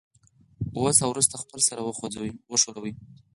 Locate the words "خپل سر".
1.43-1.77